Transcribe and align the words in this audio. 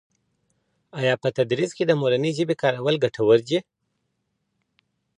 آیا 0.99 1.13
په 1.23 1.29
تدریس 1.37 1.71
کي 1.77 1.83
د 1.87 1.91
مورنۍ 2.01 2.31
ژبې 2.37 2.55
کارول 2.63 2.95
ګټور 3.03 3.39
دي؟ 3.47 3.59